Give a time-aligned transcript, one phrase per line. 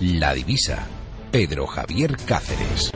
[0.00, 0.86] La divisa.
[1.30, 2.92] Pedro Javier Cáceres.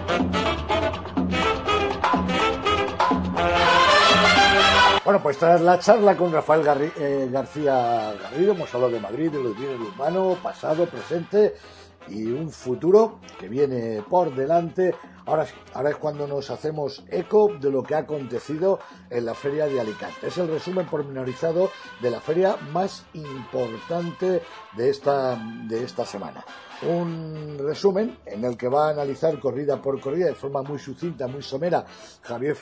[5.02, 6.62] Bueno, pues tras la charla con Rafael
[6.98, 11.54] eh, García Garrido, hemos hablado de Madrid, de los bienes humanos, pasado, presente
[12.08, 14.94] y un futuro que viene por delante.
[15.26, 19.66] Ahora, ahora es cuando nos hacemos eco de lo que ha acontecido en la feria
[19.66, 20.26] de Alicante.
[20.26, 21.70] Es el resumen pormenorizado
[22.00, 24.42] de la feria más importante
[24.76, 25.36] de esta,
[25.68, 26.44] de esta semana.
[26.82, 31.28] Un resumen en el que va a analizar corrida por corrida de forma muy sucinta,
[31.28, 31.84] muy somera,
[32.22, 32.56] Javier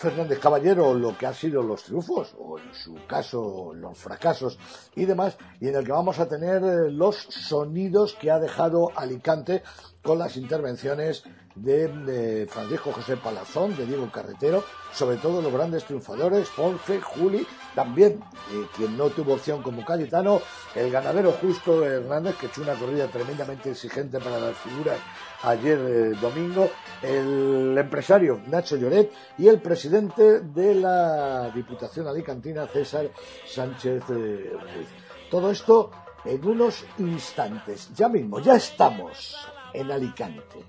[0.00, 4.58] Fernández Caballero lo que ha sido los triunfos, o en su caso los fracasos
[4.96, 8.92] y demás, y en el que vamos a tener eh, los sonidos que ha dejado
[8.96, 9.62] Alicante
[10.02, 16.48] con las intervenciones de, Francisco José Palazón, de Diego Carretero, sobre todo los grandes triunfadores,
[16.50, 18.20] Ponce, Juli, también
[18.52, 20.40] eh, quien no tuvo opción como Cayetano,
[20.74, 24.98] el ganadero Justo Hernández, que echó una corrida tremendamente exigente para las figuras
[25.42, 26.70] ayer eh, domingo,
[27.02, 33.10] el empresario Nacho Lloret y el presidente de la Diputación Alicantina, César
[33.46, 34.88] Sánchez eh, Ruiz.
[35.30, 35.90] Todo esto
[36.24, 37.90] en unos instantes.
[37.94, 39.36] Ya mismo, ya estamos
[39.74, 40.64] en Alicante.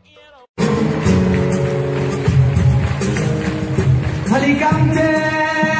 [4.33, 5.70] Alicante.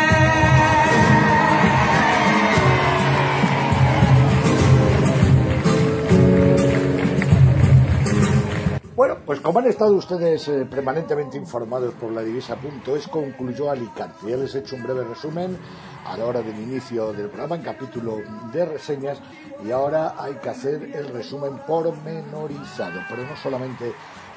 [9.01, 14.29] Bueno, pues como han estado ustedes eh, permanentemente informados por la divisa.es, concluyó Alicante.
[14.29, 15.57] Ya les he hecho un breve resumen
[16.05, 18.19] a la hora del inicio del programa en capítulo
[18.53, 19.19] de reseñas
[19.65, 23.91] y ahora hay que hacer el resumen pormenorizado, pero no solamente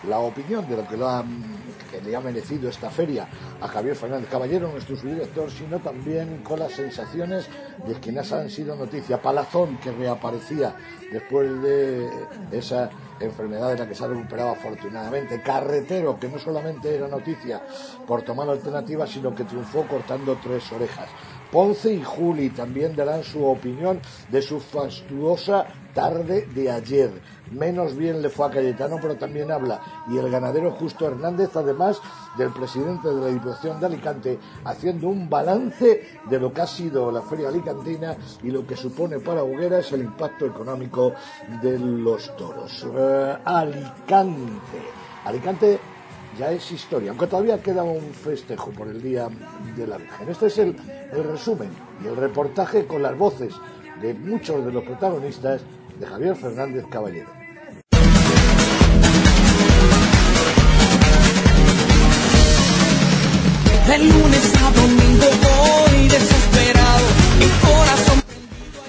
[0.09, 3.29] la opinión de lo que, le ha merecido esta feria
[3.61, 7.49] a Javier Fernández Caballero, nuestro subdirector, sino también con las sensaciones
[7.87, 9.23] de quienes han sido noticia.
[9.23, 10.75] Palazón, que reaparecía
[11.13, 12.11] después de
[12.51, 15.41] esa enfermedad de la que se ha recuperado afortunadamente.
[15.41, 17.63] Carretero, que no solamente era noticia
[18.07, 21.09] por tomar alternativas, sino que triunfó cortando tres orejas.
[21.55, 27.13] Ponce y Juli también darán su opinión de su fastuosa tarde de ayer.
[27.53, 29.81] Menos bien le fue a Cayetano, pero también habla.
[30.11, 32.01] Y el ganadero Justo Hernández, además
[32.37, 37.13] del presidente de la Diputación de Alicante, haciendo un balance de lo que ha sido
[37.13, 41.13] la Feria Alicantina y lo que supone para Hogueras el impacto económico
[41.63, 42.85] de los toros.
[42.93, 44.83] Eh, Alicante.
[45.25, 45.79] Alicante
[46.39, 49.29] ya es historia, aunque todavía queda un festejo por el Día
[49.77, 50.29] de la Virgen.
[50.29, 50.77] Este es el,
[51.13, 51.69] resumen
[52.03, 53.55] y el reportaje con las voces
[54.01, 55.63] de muchos de los protagonistas
[55.99, 57.29] de Javier Fernández Caballero.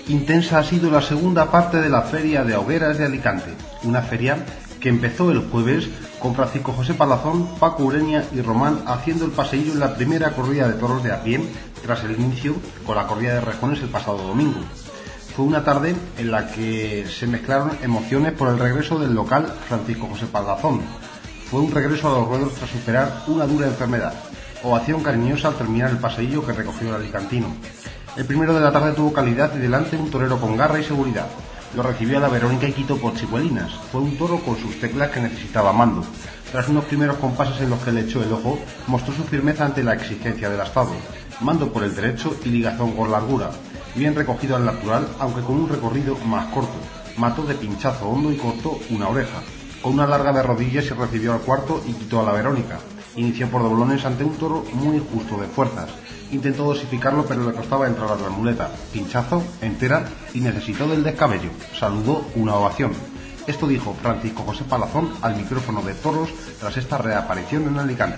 [0.07, 3.51] Intensa ha sido la segunda parte de la Feria de Hogueras de Alicante,
[3.83, 4.37] una feria
[4.79, 5.89] que empezó el jueves
[6.25, 10.67] con Francisco José Palazón, Paco Ureña y Román haciendo el paseillo en la primera corrida
[10.67, 11.39] de toros de a pie
[11.83, 14.59] tras el inicio con la corrida de rejones el pasado domingo.
[15.35, 20.07] Fue una tarde en la que se mezclaron emociones por el regreso del local Francisco
[20.07, 20.81] José Palazón.
[21.51, 24.15] Fue un regreso a los ruedos tras superar una dura enfermedad.
[24.63, 27.55] Ovación cariñosa al terminar el paseillo que recogió el alicantino.
[28.17, 31.27] El primero de la tarde tuvo calidad y delante un torero con garra y seguridad
[31.75, 33.71] lo recibió a la Verónica y Quito por chicuelinas.
[33.91, 36.03] Fue un toro con sus teclas que necesitaba mando.
[36.51, 39.83] Tras unos primeros compases en los que le echó el ojo, mostró su firmeza ante
[39.83, 40.91] la exigencia del astado.
[41.41, 43.51] Mando por el derecho y ligazón con largura.
[43.93, 46.75] Bien recogido al natural, aunque con un recorrido más corto.
[47.17, 49.41] Mató de pinchazo hondo y cortó una oreja.
[49.81, 52.79] Con una larga de rodillas se recibió al cuarto y quitó a la Verónica.
[53.15, 55.89] Inició por doblones ante un toro muy justo de fuerzas
[56.31, 58.69] Intentó dosificarlo, pero le costaba entrar a la muleta.
[58.91, 61.49] Pinchazo, entera y necesitó del descabello.
[61.73, 62.93] Saludó una ovación.
[63.45, 68.17] Esto dijo Francisco José Palazón al micrófono de Toros tras esta reaparición en Alicante.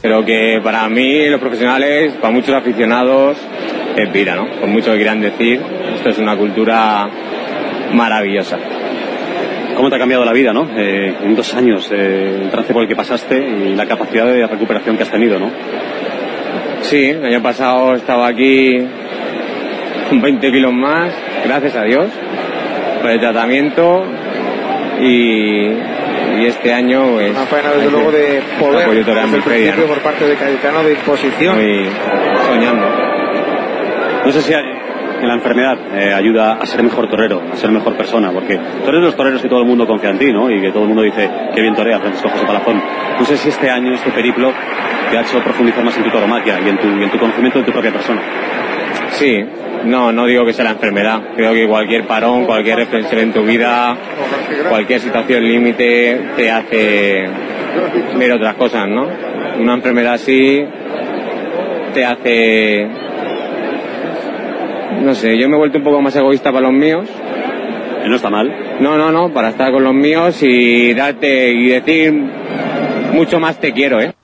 [0.00, 3.36] Pero que para mí, los profesionales, para muchos aficionados,
[3.96, 4.60] es vida, ¿no?
[4.60, 5.60] Por mucho que quieran decir,
[5.96, 7.08] esto es una cultura
[7.92, 8.58] maravillosa.
[9.76, 10.68] ¿Cómo te ha cambiado la vida, no?
[10.76, 14.46] Eh, en dos años, eh, el trance por el que pasaste y la capacidad de
[14.46, 15.50] recuperación que has tenido, ¿no?
[16.82, 18.78] Sí, el año pasado estaba aquí
[20.08, 21.12] con 20 kilos más,
[21.44, 22.06] gracias a Dios,
[23.00, 24.04] por el tratamiento
[25.00, 25.94] y,
[26.46, 30.34] este año pues, una pena desde luego de poder desde el principio por parte de
[30.34, 31.86] Cayetano de disposición y
[32.46, 33.14] soñando
[34.24, 34.54] no sé si
[35.28, 39.02] la enfermedad eh, ayuda a ser mejor torero, a ser mejor persona, porque tú eres
[39.02, 40.50] los toreros que todo el mundo confía en ti, ¿no?
[40.50, 42.82] Y que todo el mundo dice que bien torea Francisco José Palazón.
[43.18, 44.52] No sé si este año, este periplo,
[45.10, 47.64] te ha hecho profundizar más en tu toromaquia y en tu, en tu conocimiento de
[47.64, 48.22] tu propia persona.
[49.10, 49.44] Sí,
[49.84, 51.20] no, no digo que sea la enfermedad.
[51.36, 53.96] Creo que cualquier parón, cualquier reflexión en tu vida
[54.68, 57.24] cualquier situación límite te hace
[58.16, 59.08] ver otras cosas, ¿no?
[59.58, 60.64] Una enfermedad así
[61.92, 63.03] te hace...
[65.02, 67.08] No sé, yo me he vuelto un poco más egoísta para los míos.
[68.04, 68.76] Y no está mal.
[68.80, 72.12] No, no, no, para estar con los míos y darte y decir
[73.14, 74.14] mucho más te quiero, ¿eh?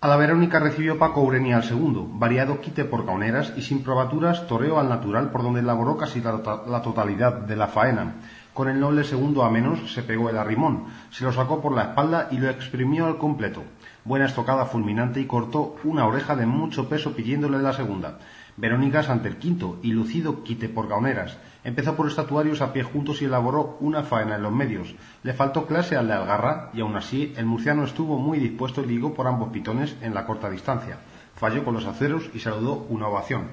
[0.00, 4.46] A la Verónica recibió Paco Urenia al segundo, variado quite por cauneras y sin probaturas
[4.46, 8.14] toreo al natural por donde elaboró casi la, la totalidad de la faena.
[8.52, 11.82] Con el noble segundo a menos se pegó el arrimón, se lo sacó por la
[11.82, 13.64] espalda y lo exprimió al completo.
[14.04, 18.18] Buena estocada fulminante y cortó una oreja de mucho peso pidiéndole la segunda.
[18.58, 21.36] Verónicas ante el quinto y lucido quite por gauneras.
[21.62, 24.94] Empezó por estatuarios a pie juntos y elaboró una faena en los medios.
[25.22, 28.86] Le faltó clase al de Algarra y aún así el murciano estuvo muy dispuesto y
[28.86, 30.98] ligó por ambos pitones en la corta distancia.
[31.34, 33.48] Falló con los aceros y saludó una ovación.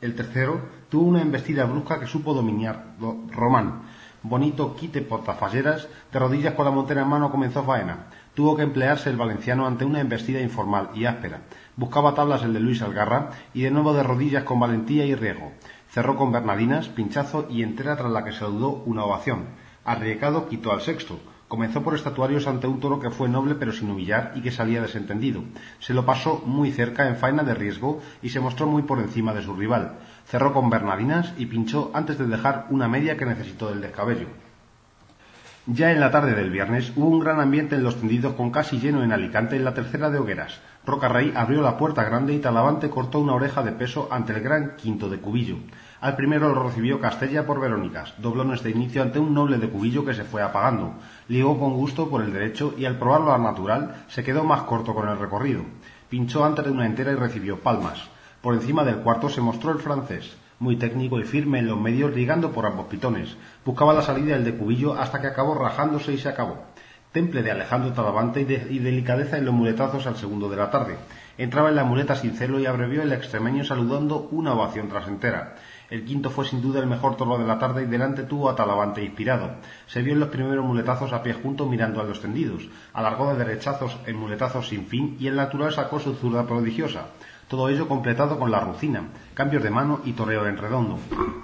[0.00, 2.94] El tercero tuvo una embestida brusca que supo dominar
[3.30, 3.82] Román.
[4.22, 8.06] Bonito quite portafalleras, de rodillas con la montera en mano comenzó faena.
[8.38, 11.40] Tuvo que emplearse el valenciano ante una embestida informal y áspera.
[11.74, 15.50] Buscaba tablas el de Luis Algarra y de nuevo de rodillas con valentía y riesgo.
[15.90, 19.46] Cerró con Bernardinas, pinchazo y entera tras la que saludó una ovación.
[19.84, 21.18] Arriesgado quitó al sexto.
[21.48, 24.80] Comenzó por estatuarios ante un toro que fue noble pero sin humillar y que salía
[24.80, 25.42] desentendido.
[25.80, 29.34] Se lo pasó muy cerca en faena de riesgo y se mostró muy por encima
[29.34, 29.98] de su rival.
[30.26, 34.28] Cerró con Bernardinas y pinchó antes de dejar una media que necesitó del descabello.
[35.70, 38.78] Ya en la tarde del viernes hubo un gran ambiente en los tendidos con casi
[38.78, 40.62] lleno en Alicante en la tercera de hogueras.
[40.86, 44.76] Rocarrey abrió la puerta grande y Talavante cortó una oreja de peso ante el gran
[44.76, 45.56] quinto de Cubillo.
[46.00, 50.06] Al primero lo recibió Castella por Verónicas, doblones de inicio ante un noble de Cubillo
[50.06, 50.94] que se fue apagando.
[51.28, 54.94] Ligó con gusto por el derecho y al probarlo al natural se quedó más corto
[54.94, 55.64] con el recorrido.
[56.08, 58.08] Pinchó antes de una entera y recibió palmas.
[58.40, 62.14] Por encima del cuarto se mostró el francés muy técnico y firme en los medios,
[62.14, 63.36] ligando por ambos pitones.
[63.64, 66.64] Buscaba la salida del de Cubillo hasta que acabó rajándose y se acabó.
[67.12, 70.98] Temple de Alejandro Talavante y, delicadeza en los muletazos al segundo de la tarde.
[71.38, 75.56] Entraba en la muleta sin celo y abrevió el extremeño saludando una ovación trasentera.
[75.88, 78.56] El quinto fue sin duda el mejor toro de la tarde y delante tuvo a
[78.56, 79.52] Talavante inspirado.
[79.86, 82.68] Se vio en los primeros muletazos a pie junto mirando a los tendidos.
[82.92, 87.06] Alargó de derechazos en muletazos sin fin y el natural sacó su zurda prodigiosa.
[87.48, 90.98] Todo ello completado con la rucina, cambios de mano y toreo en redondo.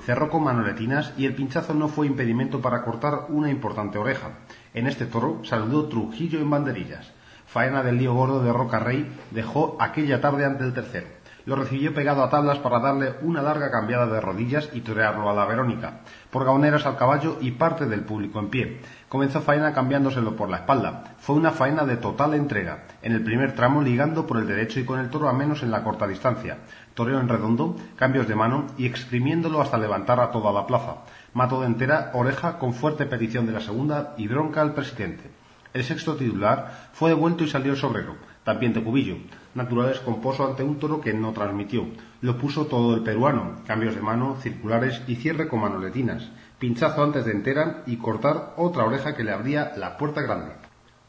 [0.04, 4.32] Cerró con manoletinas y el pinchazo no fue impedimento para cortar una importante oreja.
[4.74, 7.10] En este toro saludó Trujillo en banderillas.
[7.46, 11.06] Faena del lío gordo de Roca Rey dejó aquella tarde ante el tercero.
[11.46, 15.34] Lo recibió pegado a tablas para darle una larga cambiada de rodillas y torearlo a
[15.34, 16.00] la Verónica,
[16.30, 18.80] por gaoneras al caballo y parte del público en pie.
[19.14, 21.14] Comenzó faena cambiándoselo por la espalda.
[21.18, 24.84] Fue una faena de total entrega, en el primer tramo ligando por el derecho y
[24.84, 26.58] con el toro a menos en la corta distancia.
[26.94, 30.96] Toreo en redondo, cambios de mano y exprimiéndolo hasta levantar a toda la plaza.
[31.32, 35.30] Mató de entera oreja con fuerte petición de la segunda y bronca al presidente.
[35.72, 39.16] El sexto titular fue devuelto y salió sobrero también de Cubillo.
[39.54, 41.86] Naturales composo ante un toro que no transmitió.
[42.20, 46.30] Lo puso todo el peruano, cambios de mano, circulares y cierre con manoletinas.
[46.64, 50.52] Pinchazo antes de entera y cortar otra oreja que le abría la puerta grande.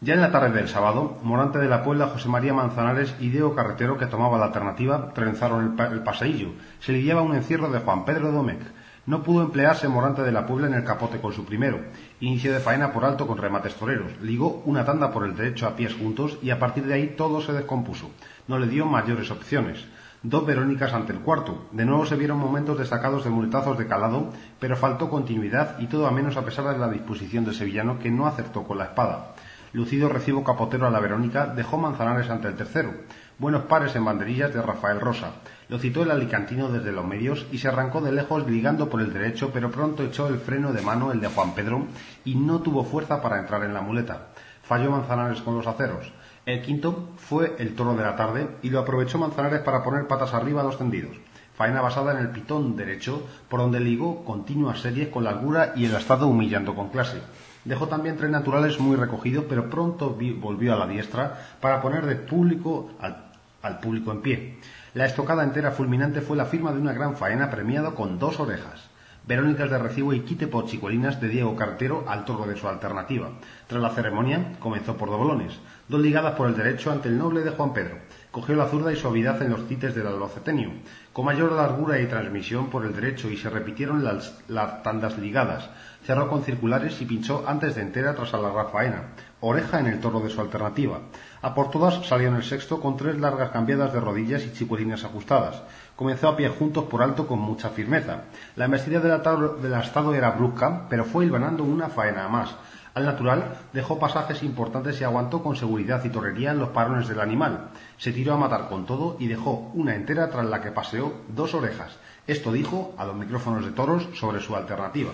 [0.02, 3.56] Ya en la tarde del sábado, Morante de la Puebla, José María Manzanares y Diego
[3.56, 6.50] Carretero, que tomaba la alternativa, trenzaron el, paseillo.
[6.81, 8.60] Se lidiaba un encierro de Juan Pedro Domecq.
[9.06, 11.80] No pudo emplearse Morante de la Puebla en el capote con su primero.
[12.19, 14.12] Inicio de faena por alto con remates toreros.
[14.22, 17.39] Ligó una tanda por el derecho a pies juntos y a partir de ahí todo
[17.39, 18.12] se descompuso.
[18.50, 19.86] No le dio mayores opciones.
[20.27, 21.67] Dos Verónicas ante el cuarto.
[21.72, 26.08] De nuevo se vieron momentos destacados de muletazos de calado, pero faltó continuidad y todo
[26.08, 29.36] a menos a pesar de la disposición del sevillano que no acertó con la espada.
[29.72, 32.91] Lucido recibo capotero a la Verónica dejó Manzanares ante el tercero.
[33.38, 35.34] Buenos pares en banderillas de Rafael Rosa.
[35.70, 39.13] Lo citó el alicantino desde los medios y se arrancó de lejos ligando por el
[39.13, 41.86] derecho, pero pronto echó el freno de mano el de Juan Pedro
[42.24, 44.29] y no tuvo fuerza para entrar en la muleta.
[44.63, 46.12] Falló Manzanares con los aceros.
[46.46, 50.36] El quinto fue el toro de la tarde y lo aprovechó Manzanares para poner patas
[50.36, 51.18] arriba a los tendidos.
[51.56, 55.96] Faena basada en el pitón derecho, por donde ligó continuas series con largura y el
[55.96, 57.20] estado humillando con clase.
[57.64, 62.16] Dejó también tres naturales muy recogidos, pero pronto volvió a la diestra para poner de
[62.16, 64.58] público al público en pie.
[64.94, 68.95] La estocada entera fulminante fue la firma de una gran faena premiado con dos orejas.
[69.27, 73.29] Verónicas de recibo y quite por chicuelinas de Diego Cartero al toro de su alternativa.
[73.65, 77.50] Tras la ceremonia, comenzó por doblones, dos ligadas por el derecho ante el noble de
[77.50, 77.98] Juan Pedro.
[78.29, 80.74] Cogió la zurda y suavidad en los tites del albaceteño,
[81.12, 85.70] con mayor largura y transmisión por el derecho y se repitieron las, las tandas ligadas.
[86.05, 89.05] Cerró con circulares y pinchó antes de entera tras a la faena
[89.48, 91.01] oreja en el toro de su alternativa.
[91.41, 95.03] A por todas salió en el sexto con tres largas cambiadas de rodillas y chicuelinas
[95.03, 95.62] ajustadas.
[95.96, 98.24] Comenzó a pie juntos por alto con mucha firmeza.
[98.56, 102.56] La embestida del estado era brusca, pero fue hilvanando una faena más.
[102.96, 107.20] Al natural dejó pasajes importantes y aguantó con seguridad y torrería en los parones del
[107.20, 107.72] animal.
[107.98, 111.54] Se tiró a matar con todo y dejó una entera tras la que paseó dos
[111.54, 111.98] orejas.
[112.25, 115.12] Esto dijo a los micrófonos de toros sobre su alternativa.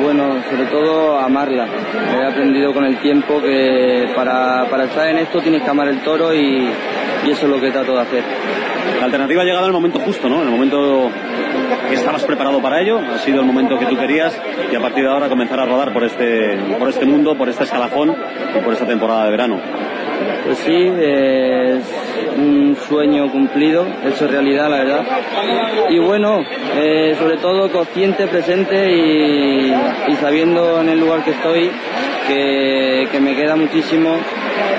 [0.00, 1.66] Bueno, sobre todo amarla.
[1.66, 6.32] He aprendido con el tiempo que para, estar en esto tienes que amar el toro
[6.32, 6.70] y,
[7.26, 8.24] y eso es lo que trato de hacer.
[8.98, 10.42] La alternativa ha llegado el momento justo, ¿no?
[10.42, 11.10] En el momento
[11.88, 14.38] que estabas preparado para ello, ha sido el momento que tú querías
[14.70, 17.64] y a partir de ahora comenzar a rodar por este, por este mundo, por este
[17.64, 18.14] escalafón
[18.56, 19.60] y por esta temporada de verano.
[20.44, 21.82] Pues sí, es
[22.36, 25.06] un sueño cumplido, hecho realidad, la verdad.
[25.90, 26.40] Y bueno,
[26.76, 29.72] eh, sobre todo consciente, presente y,
[30.20, 31.70] sabiendo en el lugar que estoy
[32.28, 34.16] que, me queda muchísimo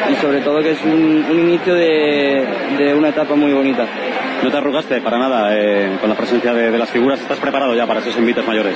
[0.09, 3.87] y sobre todo que es un, inicio de una etapa muy bonita.
[4.43, 7.21] No te arrugaste para nada eh, con la presencia de, las figuras.
[7.21, 8.75] ¿Estás preparado ya para esos invites mayores?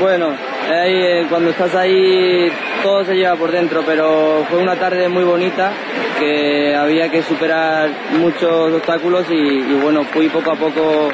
[0.00, 0.32] Bueno,
[0.70, 2.50] eh, cuando estás ahí
[2.82, 5.70] todo se lleva por dentro, pero fue una tarde muy bonita
[6.18, 11.10] que había que superar muchos obstáculos y, bueno, fui poco a poco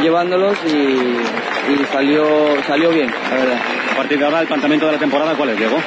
[0.00, 3.58] llevándolos y, salió, salió bien, la verdad.
[3.92, 5.78] A partir de ahora, el planteamiento de la temporada, ¿cuál es, Diego?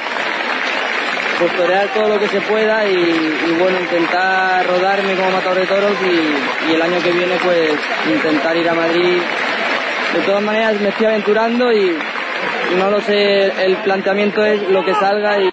[1.38, 1.52] Pues
[1.94, 6.82] todo lo que se pueda y, bueno, intentar rodarme como matador de toros y, el
[6.82, 7.70] año que viene pues
[8.06, 9.20] intentar ir a Madrid.
[10.14, 11.96] De todas maneras me estoy aventurando y,
[12.76, 15.50] no lo sé, el planteamiento es lo que salga y...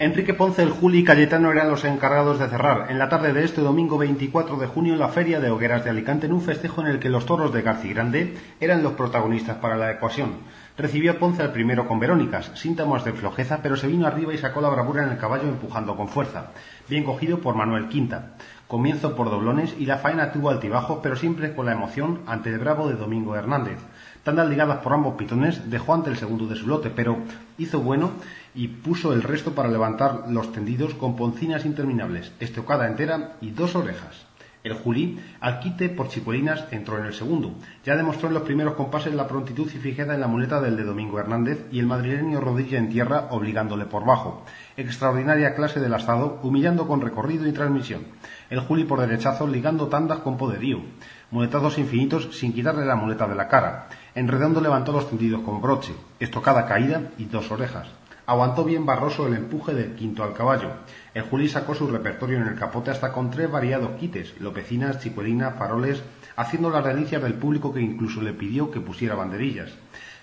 [0.00, 3.44] Enrique Ponce, el Juli y Cayetano eran los encargados de cerrar en la tarde de
[3.44, 6.82] este domingo 24 de junio en la Feria de Hogueras de Alicante en un festejo
[6.82, 10.36] en el que los toros de García Grande eran los protagonistas para la ecuación.
[10.78, 14.60] Recibió Ponce al primero con Verónicas, síntomas de flojeza, pero se vino arriba y sacó
[14.60, 16.52] la bravura en el caballo empujando con fuerza.
[16.88, 18.36] Bien cogido por Manuel Quinta.
[18.68, 22.60] Comienzo por doblones y la faena tuvo altibajo, pero siempre con la emoción ante el
[22.60, 23.78] bravo de Domingo Hernández.
[24.22, 27.18] Tandas ligadas por ambos pitones dejó ante el segundo de su lote, pero
[27.58, 28.12] hizo bueno
[28.54, 33.74] y puso el resto para levantar los tendidos con poncinas interminables, estocada entera y dos
[33.74, 34.27] orejas.
[34.68, 37.54] El Juli, al quite por Chicuelinas, entró en el segundo.
[37.86, 40.84] Ya demostró en los primeros compases la prontitud y fijeza en la muleta del de
[40.84, 44.44] Domingo Hernández y el madrileño rodilla en tierra obligándole por bajo.
[44.76, 48.02] Extraordinaria clase del asado, humillando con recorrido y transmisión.
[48.50, 50.82] El Juli por derechazo ligando tandas con poderío.
[51.30, 53.88] Muletazos infinitos sin quitarle la muleta de la cara.
[54.14, 57.97] En redondo levantó los tendidos con broche, estocada caída y dos orejas.
[58.28, 60.68] Aguantó bien Barroso el empuje del quinto al caballo.
[61.14, 65.56] El Juli sacó su repertorio en el capote hasta con tres variados quites, lopecinas, chicuelinas,
[65.56, 66.02] faroles,
[66.36, 69.70] haciendo las delicias del público que incluso le pidió que pusiera banderillas.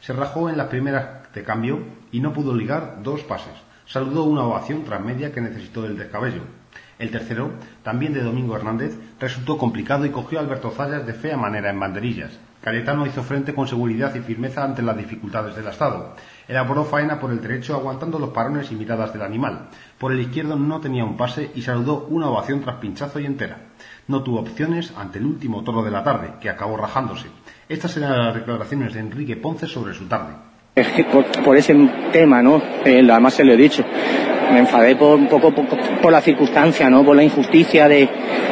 [0.01, 1.79] Se rajó en las primeras de cambio
[2.11, 3.55] y no pudo ligar dos pases.
[3.87, 6.43] Saludó una ovación tras media que necesitó del descabello.
[6.99, 11.37] El tercero, también de Domingo Hernández, resultó complicado y cogió a Alberto Zayas de fea
[11.37, 12.37] manera en banderillas.
[12.65, 16.15] Cayetano hizo frente con seguridad y firmeza ante las dificultades del Estado.
[16.47, 19.67] Elaboró faena por el derecho aguantando los parones y miradas del animal.
[19.99, 23.57] Por el izquierdo no tenía un pase y saludó una ovación tras pinchazo y entera.
[24.07, 27.27] No tuvo opciones ante el último toro de la tarde, que acabó rajándose.
[27.69, 30.33] Estas eran las declaraciones de Enrique Ponce sobre su tarde.
[31.43, 31.75] Por, ese
[32.11, 32.59] tema, ¿no?
[32.83, 33.85] Eh, además se lo he dicho.
[34.51, 37.05] Me enfadé un poco por, la circunstancia, ¿no?
[37.05, 38.09] Por la injusticia de,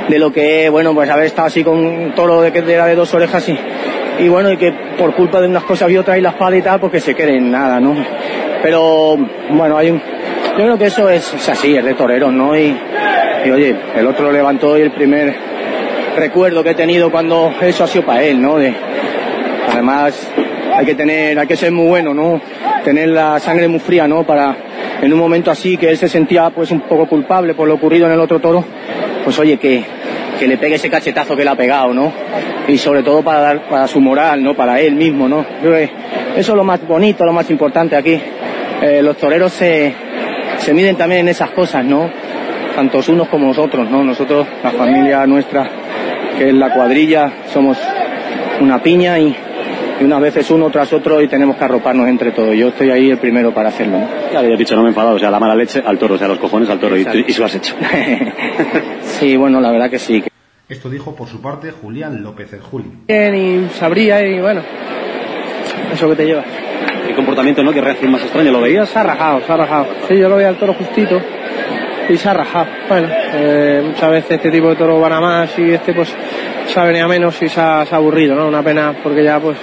[0.09, 3.11] lo que, bueno, pues haber estado así con un toro de, que era de dos
[3.15, 3.57] orejas y
[4.19, 6.61] y bueno, y que por culpa de unas cosas y otras y la espada y
[6.61, 7.95] tal, porque pues se quede en nada, ¿no?
[8.61, 9.17] Pero
[9.51, 10.01] bueno, hay un,
[10.57, 12.55] yo creo que eso es, así, es de toreros, ¿no?
[12.57, 12.75] Y,
[13.51, 15.35] oye, el otro lo levantó y el primer
[16.15, 18.57] recuerdo que he tenido cuando eso ha sido para él, ¿no?
[18.57, 18.73] De,
[19.71, 20.31] además,
[20.75, 22.39] hay que tener, hay que ser muy bueno, ¿no?
[22.85, 24.23] Tener la sangre muy fría, ¿no?
[24.23, 24.55] Para,
[25.01, 28.05] en un momento así que él se sentía pues un poco culpable por lo ocurrido
[28.05, 28.63] en el otro toro,
[29.23, 29.83] pues oye, que,
[30.43, 32.11] que le pegue ese cachetazo que le ha pegado, ¿no?
[32.67, 34.53] Y sobre todo para dar, para su moral, ¿no?
[34.53, 35.45] Para él mismo, ¿no?
[36.35, 38.19] eso es lo más bonito, lo más importante aquí.
[38.81, 39.93] Eh, los toreros se,
[40.57, 42.09] se miden también en esas cosas, ¿no?
[42.75, 44.03] Tantos unos como nosotros, ¿no?
[44.03, 45.69] Nosotros, la familia nuestra,
[46.37, 47.77] que es la cuadrilla, somos
[48.59, 49.33] una piña y,
[50.01, 52.53] y unas veces uno tras otro y tenemos que arroparnos entre todos.
[52.53, 53.99] Yo estoy ahí el primero para hacerlo.
[53.99, 54.07] ¿no?
[54.33, 56.17] Ya he dicho, no me he enfadado, o sea, la mala leche al toro, o
[56.17, 57.75] sea, los cojones al toro, y, y, lo has hecho.
[59.03, 60.21] sí, bueno, la verdad que sí.
[60.69, 62.85] Esto dijo por su parte Julián López el Juli.
[63.07, 64.61] Bien, y sabría, y bueno,
[65.91, 66.43] eso que te lleva.
[67.05, 67.73] ¿Qué comportamiento, no?
[67.73, 68.87] ¿Qué reacción más extraña lo veías?
[68.87, 69.87] Se ha rajado, se ha rajado.
[70.07, 71.21] Sí, yo lo veía al toro justito
[72.07, 72.67] y se ha rajado.
[72.87, 76.15] Bueno, eh, muchas veces este tipo de toros van a más y este pues
[76.65, 78.47] se ha venido a menos y se ha, se ha aburrido, ¿no?
[78.47, 79.57] Una pena porque ya pues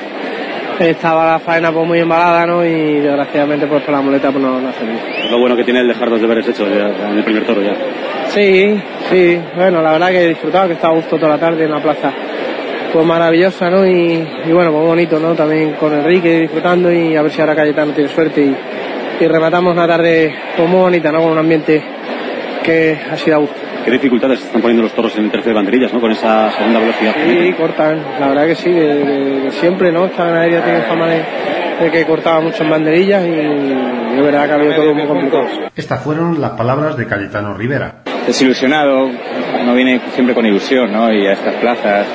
[0.79, 2.63] estaba la faena pues muy embalada, ¿no?
[2.63, 5.01] Y desgraciadamente pues por la muleta pues no, no ha servido.
[5.31, 7.75] Lo bueno que tiene el dejar dos deberes hechos en el primer toro ya.
[8.35, 11.65] Sí, sí, bueno, la verdad que he disfrutado, que estaba a gusto toda la tarde
[11.65, 12.13] en la plaza.
[12.93, 13.87] Pues maravillosa, ¿no?
[13.87, 15.35] Y, bueno, muy bonito, ¿no?
[15.35, 18.57] También con Enrique disfrutando y a ver si ahora Cayetano tiene suerte y,
[19.25, 21.23] y rematamos una tarde pues muy bonita, ¿no?
[21.23, 21.83] Con un ambiente
[22.63, 23.57] que ha sido a gusto.
[23.85, 26.01] ¿Qué dificultades están poniendo los toros en el tercer de banderillas, ¿no?
[26.01, 27.15] Con esa segunda velocidad.
[27.27, 30.05] Sí, cortan, la verdad que sí, de, siempre, ¿no?
[30.07, 34.55] Esta ganadería tiene fama de, que cortaba mucho en banderillas y de verdad que ha
[34.57, 35.47] habido todo muy complicado.
[35.75, 38.03] Estas fueron las palabras de Cayetano Rivera.
[38.31, 39.11] Desilusionado,
[39.65, 41.13] no viene siempre con ilusión, ¿no?
[41.13, 42.07] Y a estas plazas,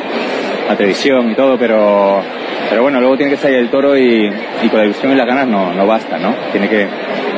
[0.70, 2.24] a televisión y todo, pero
[2.70, 4.32] pero bueno, luego tiene que salir el toro y,
[4.70, 6.34] con la ilusión y las ganas no, no basta, ¿no?
[6.54, 6.88] Tiene que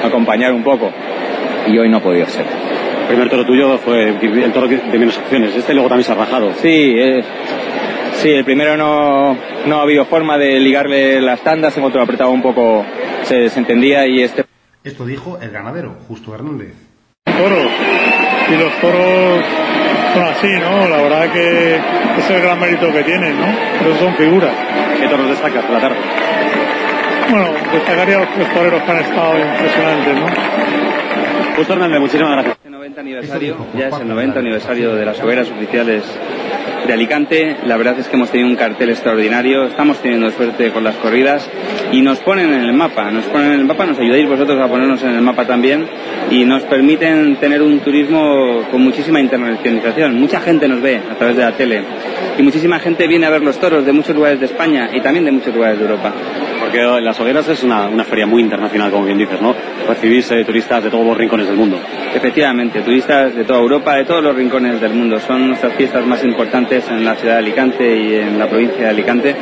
[0.04, 0.92] acompañar un poco.
[1.66, 2.46] Y hoy no ha podido ser.
[3.02, 5.56] El primer toro tuyo fue el toro de menos opciones.
[5.56, 6.54] Este luego también se ha rajado.
[6.62, 7.24] Sí, eh,
[8.14, 12.30] sí, el primero no, no ha habido forma de ligarle las tandas, en otro apretaba
[12.30, 12.86] un poco,
[13.24, 14.46] se desentendía y este...
[14.84, 16.76] Esto dijo el ganadero, Justo Hernández.
[17.26, 17.72] Toros.
[18.50, 19.44] Y los toros
[20.14, 20.88] son así, ¿no?
[20.88, 23.48] La verdad que es el gran mérito que tienen, ¿no?
[23.80, 24.52] Pero son figuras.
[25.00, 25.98] ¿Qué toros destacas por la tarde?
[27.30, 30.28] Bueno, destacaría los tres toreros que han estado impresionantes, ¿no?
[31.58, 32.58] Justo Hernández, muchísimas gracias.
[32.64, 36.04] El 90 aniversario, ya es el 90 aniversario de las hogueras oficiales
[36.88, 37.58] de Alicante.
[37.66, 41.48] La verdad es que hemos tenido un cartel extraordinario, estamos teniendo suerte con las corridas
[41.92, 44.68] y nos ponen en el mapa, nos ponen en el mapa, nos ayudáis vosotros a
[44.68, 45.86] ponernos en el mapa también
[46.32, 50.16] y nos permiten tener un turismo con muchísima internacionalización.
[50.16, 51.84] Mucha gente nos ve a través de la tele
[52.38, 55.26] y muchísima gente viene a ver los toros de muchos lugares de España y también
[55.26, 56.14] de muchos lugares de Europa.
[56.78, 59.56] Porque las hogueras es una, feria muy internacional, como bien dices, ¿no?
[59.88, 61.80] Recibís eh, turistas de todos los rincones del mundo.
[62.14, 65.20] Efectivamente, turistas de toda Europa, de todos los rincones del mundo.
[65.20, 68.90] Son nuestras fiestas más importantes en la ciudad de Alicante y en la provincia de
[68.90, 69.36] Alicante.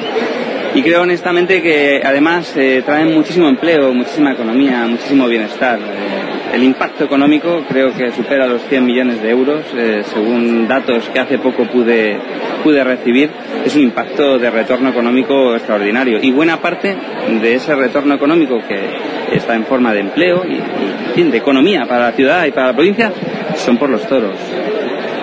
[0.75, 5.77] Y creo honestamente que además eh, traen muchísimo empleo, muchísima economía, muchísimo bienestar.
[5.77, 6.14] Eh,
[6.55, 11.19] el impacto económico creo que supera los 100 millones de euros, eh, según datos que
[11.19, 12.17] hace poco pude,
[12.63, 13.29] pude recibir.
[13.65, 16.17] Es un impacto de retorno económico extraordinario.
[16.21, 16.95] Y buena parte
[17.41, 22.05] de ese retorno económico que está en forma de empleo y, y de economía para
[22.05, 23.11] la ciudad y para la provincia
[23.57, 24.37] son por los toros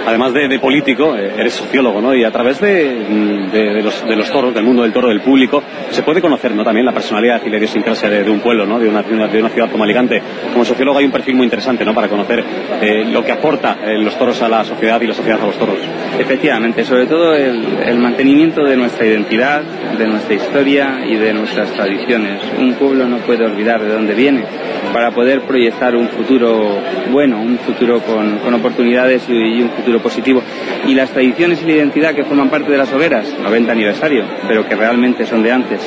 [0.06, 2.14] además de, político, eh, eres sociólogo, ¿no?
[2.14, 6.54] Y a través de, los, toros, del mundo del toro, del público, se puede conocer,
[6.54, 6.64] ¿no?
[6.64, 8.78] También la personalidad y la idiosincrasia de, un pueblo, ¿no?
[8.78, 10.22] De una, de una, ciudad como Alicante.
[10.52, 11.94] Como sociólogo hay un perfil muy interesante, ¿no?
[11.94, 12.44] Para conocer
[12.80, 15.56] eh, lo que aporta eh, los toros a la sociedad y la sociedad a los
[15.56, 15.78] toros.
[16.18, 22.40] Efectivamente, sobre todo el, mantenimiento de nuestra identidad, de nuestra historia y de nuestras tradiciones.
[22.58, 24.44] Un pueblo no puede olvidar de dónde viene
[24.92, 26.78] para poder proyectar un futuro
[27.10, 30.42] bueno, un futuro con, oportunidades y un futuro positivo.
[30.86, 34.66] Y las tradiciones y la identidad que forman parte de las hogueras, 90 aniversario, pero
[34.66, 35.80] que realmente son de antes,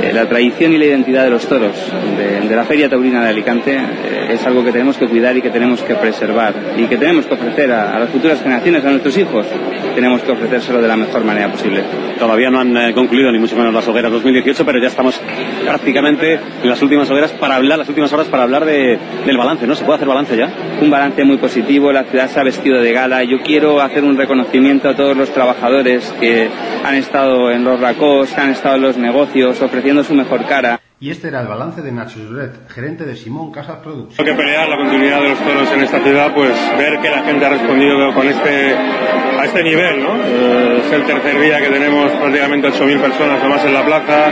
[0.00, 1.74] eh, la tradición y la identidad de los toros
[2.16, 5.50] de, la Feria Taurina de Alicante eh, es algo que tenemos que cuidar y que
[5.50, 9.46] tenemos que preservar y que tenemos que ofrecer a, las futuras generaciones, a nuestros hijos,
[9.94, 11.82] tenemos que ofrecérselo de la mejor manera posible.
[12.18, 15.20] Todavía no han eh, concluido ni mucho menos las hogueras 2018, pero ya estamos
[15.64, 19.66] prácticamente en las últimas hogueras para hablar, las últimas horas para hablar de, del balance,
[19.66, 19.74] ¿no?
[19.74, 20.52] ¿Se puede hacer balance ya?
[20.80, 23.24] Un balance muy positivo, la ciudad se ha vestido de gala.
[23.24, 26.48] Yo quiero hacer un reconocimiento a todos los trabajadores que
[26.84, 30.80] han estado en los racos, que han estado en los negocios, ofreciendo su mejor cara.
[31.00, 34.24] Y este era el balance de Nacho Juret, gerente de Simón Casas Producción.
[34.24, 37.22] Tengo que pelear la continuidad de los toros en esta ciudad, pues ver que la
[37.24, 40.14] gente ha respondido con este, a este nivel, ¿no?
[40.16, 44.30] Eh, es el tercer día que tenemos prácticamente 8.000 personas o más en la plaza.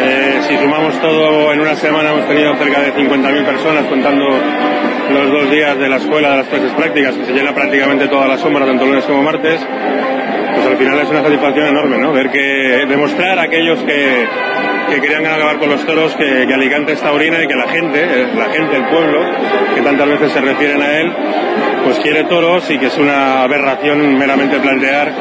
[0.00, 4.26] Eh, si sumamos todo, en una semana hemos tenido cerca de 50.000 personas contando
[5.12, 8.26] los dos días de la escuela de las clases prácticas, que se llena prácticamente toda
[8.26, 9.60] la sombra, tanto lunes como martes.
[10.74, 12.12] Al final es una satisfacción enorme, ¿no?
[12.12, 14.26] Ver que demostrar a aquellos que,
[14.90, 18.26] que querían acabar con los toros, que, Alicante es taurina y que la gente, eh,
[18.36, 19.20] la gente, el pueblo,
[19.72, 21.12] que tantas veces se refieren a él,
[21.84, 25.12] pues quiere toros y que es una aberración meramente plantear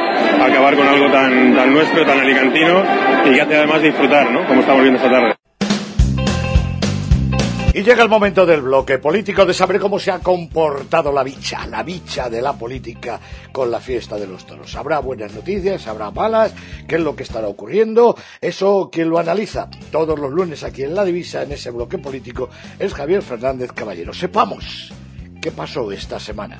[0.43, 2.83] acabar con algo tan, tan nuestro, tan alicantino
[3.23, 4.47] y que hace además disfrutar, ¿no?
[4.47, 5.42] Como estamos viendo esta tarde.
[7.75, 11.65] Y llega el momento del bloque político de saber cómo se ha comportado la bicha,
[11.65, 13.19] la bicha de la política
[13.51, 14.75] con la fiesta de los toros.
[14.75, 16.53] Habrá buenas noticias, habrá malas,
[16.87, 18.15] qué es lo que estará ocurriendo.
[18.39, 22.47] Eso, quien lo analiza todos los lunes aquí en La Divisa, en ese bloque político,
[22.77, 24.13] es Javier Fernández Caballero.
[24.13, 24.93] Sepamos
[25.41, 26.59] qué pasó esta semana.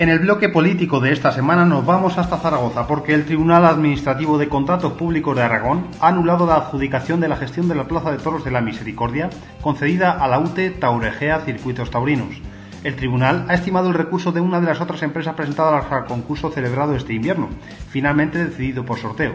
[0.00, 4.38] En el bloque político de esta semana nos vamos hasta Zaragoza porque el Tribunal Administrativo
[4.38, 8.10] de Contratos Públicos de Aragón ha anulado la adjudicación de la gestión de la Plaza
[8.10, 9.28] de Toros de la Misericordia
[9.60, 12.34] concedida a la UTE Tauregea Circuitos Taurinos.
[12.82, 16.50] El tribunal ha estimado el recurso de una de las otras empresas presentadas al concurso
[16.50, 17.50] celebrado este invierno,
[17.90, 19.34] finalmente decidido por sorteo.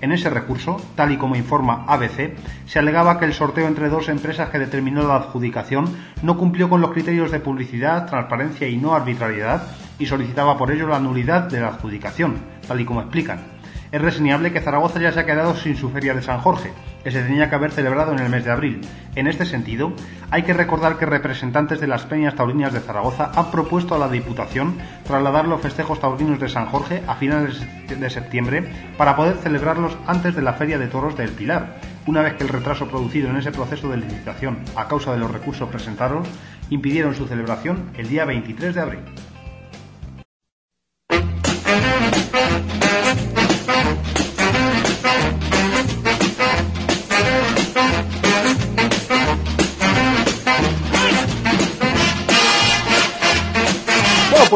[0.00, 4.08] En ese recurso, tal y como informa ABC, se alegaba que el sorteo entre dos
[4.08, 8.94] empresas que determinó la adjudicación no cumplió con los criterios de publicidad, transparencia y no
[8.94, 9.62] arbitrariedad
[9.98, 13.56] y solicitaba por ello la nulidad de la adjudicación, tal y como explican.
[13.92, 16.72] Es reseñable que Zaragoza ya se ha quedado sin su feria de San Jorge,
[17.04, 18.80] que se tenía que haber celebrado en el mes de abril.
[19.14, 19.92] En este sentido,
[20.30, 24.08] hay que recordar que representantes de las peñas taurinas de Zaragoza han propuesto a la
[24.08, 29.96] Diputación trasladar los festejos taurinos de San Jorge a finales de septiembre para poder celebrarlos
[30.06, 33.36] antes de la Feria de Toros del Pilar, una vez que el retraso producido en
[33.36, 36.26] ese proceso de licitación a causa de los recursos presentados
[36.70, 39.00] impidieron su celebración el día 23 de abril.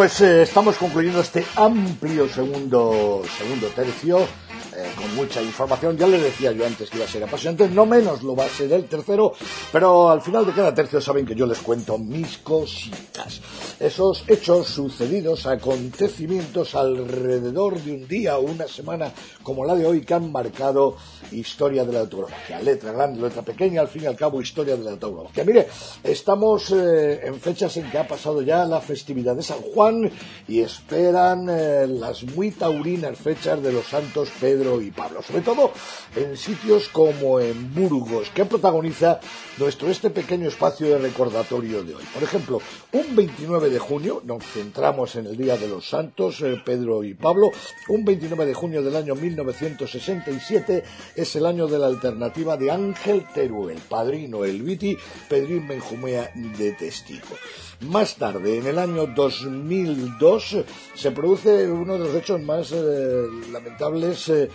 [0.00, 5.98] Pues eh, estamos concluyendo este amplio segundo, segundo tercio eh, mucha información.
[5.98, 8.48] Ya les decía yo antes que iba a ser apasionante, no menos lo va a
[8.48, 9.34] ser el tercero,
[9.70, 13.40] pero al final de cada tercio saben que yo les cuento mis cositas.
[13.78, 20.00] Esos hechos sucedidos, acontecimientos alrededor de un día o una semana como la de hoy
[20.00, 20.96] que han marcado
[21.32, 22.60] historia de la tauromaquia.
[22.60, 25.44] Letra grande, letra pequeña, al fin y al cabo historia de la tauromaquia.
[25.44, 25.68] Mire,
[26.02, 30.10] estamos eh, en fechas en que ha pasado ya la festividad de San Juan
[30.48, 35.72] y esperan eh, las muy taurinas fechas de los santos Pedro y Pablo, sobre todo
[36.16, 39.20] en sitios como en Burgos, que protagoniza
[39.58, 42.04] nuestro este pequeño espacio de recordatorio de hoy.
[42.12, 42.60] Por ejemplo,
[42.92, 47.14] un 29 de junio, nos centramos en el Día de los Santos, eh, Pedro y
[47.14, 47.50] Pablo,
[47.88, 50.84] un 29 de junio del año 1967
[51.16, 54.96] es el año de la alternativa de Ángel Teruel, padrino El Viti,
[55.28, 57.36] Pedrín Benjumea de Testigo.
[57.80, 60.56] Más tarde, en el año 2002,
[60.94, 64.50] se produce uno de los hechos más eh, lamentables eh,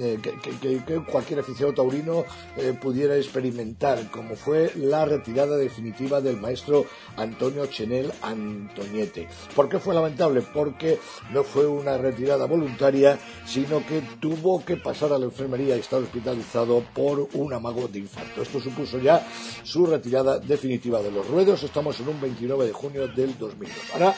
[0.00, 2.24] eh, que, cualquier aficionado taurino
[2.80, 6.86] pudiera experimentar, como fue la retirada definitiva del maestro
[7.18, 9.28] Antonio Chenel Antoñete.
[9.54, 10.40] ¿Por qué fue lamentable?
[10.40, 10.98] Porque
[11.34, 16.00] no fue una retirada voluntaria, sino que tuvo que pasar a la enfermería y estar
[16.00, 18.40] hospitalizado por un amago de infarto.
[18.40, 19.26] Esto supuso ya
[19.64, 21.62] su retirada definitiva de los ruedos.
[21.62, 23.76] Estamos en un 29 de de junio del 2002.
[23.92, 24.14] Ahora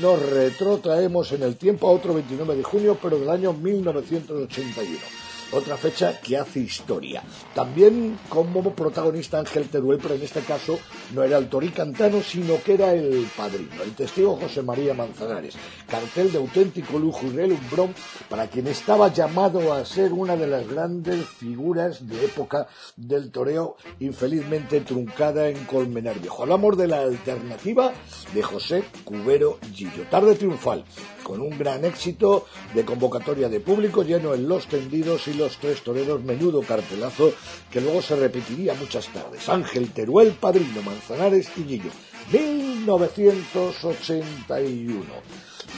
[0.00, 5.76] nos retrotraemos en el tiempo a otro 29 de junio, pero del año 1981 otra
[5.76, 7.22] fecha que hace historia.
[7.54, 10.78] También como protagonista Ángel Teruel, pero en este caso
[11.12, 15.54] no era el toricantano, sino que era el padrino, el testigo José María Manzanares.
[15.88, 17.94] Cartel de auténtico lujo y relumbrón
[18.28, 23.76] para quien estaba llamado a ser una de las grandes figuras de época del toreo,
[24.00, 26.42] infelizmente truncada en Colmenar Viejo.
[26.42, 27.92] Hablamos de la alternativa
[28.32, 30.04] de José Cubero Gillo.
[30.10, 30.84] Tarde triunfal,
[31.24, 35.82] con un gran éxito de convocatoria de público lleno en los tendidos y los tres
[35.82, 37.32] toreros, menudo cartelazo
[37.72, 39.48] que luego se repetiría muchas tardes.
[39.48, 41.90] Ángel Teruel, Padrino, Manzanares y Gillo.
[42.32, 45.04] 1981.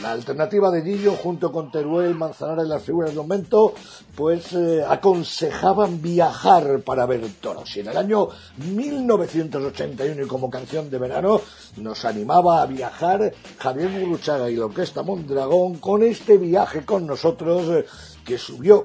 [0.01, 3.73] La alternativa de Gillo junto con Teruel, Manzanares, las figuras del momento,
[4.15, 7.75] pues eh, aconsejaban viajar para ver toros.
[7.75, 11.41] Y en el año 1981 y como canción de verano
[11.77, 17.67] nos animaba a viajar Javier Muruchaga y la Orquesta Mondragón con este viaje con nosotros
[17.69, 17.85] eh,
[18.23, 18.83] que subió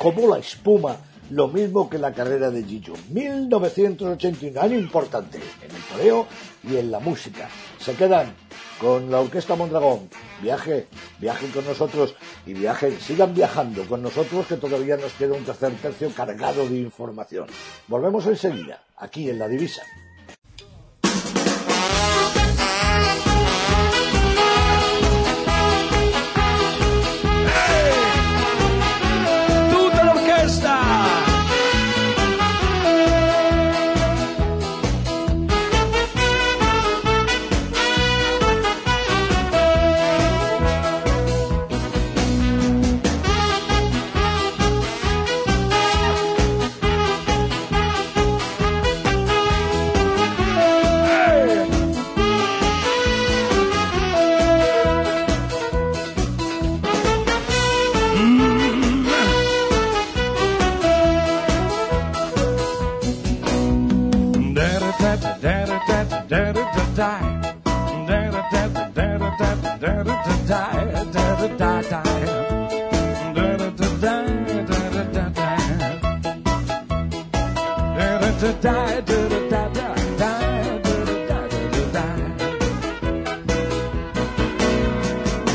[0.00, 0.96] como la espuma,
[1.30, 2.94] lo mismo que la carrera de Gillo.
[3.10, 6.26] 1981, año importante en el toreo
[6.62, 7.48] y en la música.
[7.78, 8.34] Se quedan
[8.80, 10.08] con la Orquesta Mondragón.
[10.42, 10.88] Viaje,
[11.18, 12.14] viajen con nosotros
[12.46, 16.78] y viajen, sigan viajando con nosotros que todavía nos queda un tercer tercio cargado de
[16.78, 17.46] información.
[17.88, 19.82] Volvemos enseguida, aquí en La Divisa.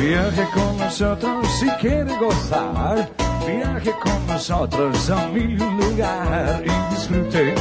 [0.05, 3.09] Viaje con nosotros si quiere gozar
[3.47, 7.55] Viaje con nosotros a mil lugar y disfrute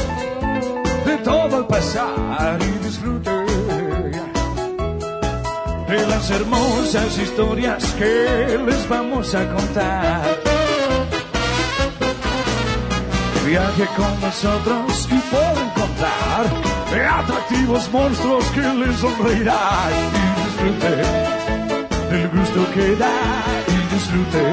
[1.05, 3.31] de todo el pasar y disfrute
[5.87, 10.37] de las hermosas historias que les vamos a contar.
[13.47, 16.45] Viaje con nosotros y puedo encontrar
[17.19, 21.54] atractivos monstruos que les sonreirán y disfrute
[22.09, 23.17] del gusto que da
[23.67, 24.45] y disfrute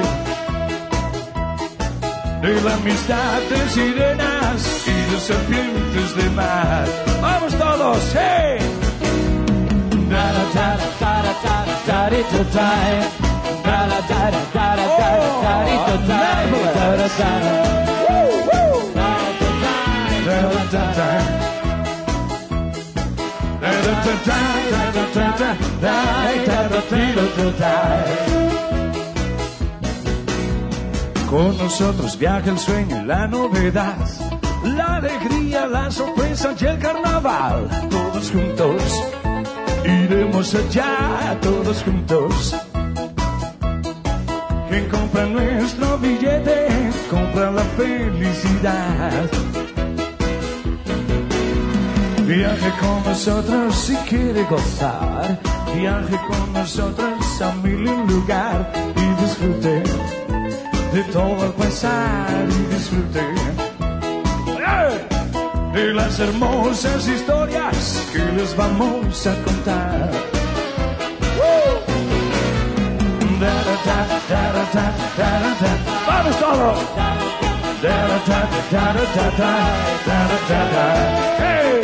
[2.41, 6.85] de la amistad de sirenas y de serpientes de mar.
[7.21, 8.15] ¡Vamos todos!
[8.15, 8.63] ¡Hey!
[31.29, 33.97] Con nosotros viaja el sueño y la novedad,
[34.63, 37.67] la alegría, la sorpresa y el carnaval.
[37.89, 39.03] Todos juntos,
[39.83, 42.55] iremos allá, todos juntos.
[44.69, 46.67] Quien compra nuestro billete,
[47.09, 49.29] compra la felicidad.
[52.27, 55.39] Viaje con nosotros si quiere gozar.
[55.75, 59.83] Viaje con nosotros a mil un lugar y disfrute
[60.93, 63.23] de todo el pasar y disfrute
[65.73, 70.11] de las hermosas historias que les vamos a contar.
[76.07, 76.79] ¡Vamos todos!
[81.39, 81.83] ¡Hey!